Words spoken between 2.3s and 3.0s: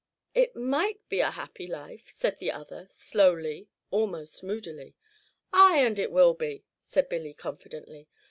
the other,